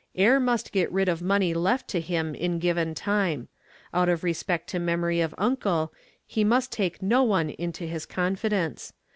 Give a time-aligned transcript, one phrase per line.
[0.15, 3.49] Heir must get rid of money left to him in given time.
[3.93, 5.93] Out of respect to memory of uncle
[6.25, 8.93] he must take no one into his confidence.